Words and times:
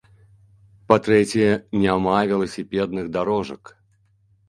Па-трэцяе, 0.91 1.51
няма 1.85 2.17
веласіпедных 2.35 3.15
дарожак. 3.19 3.63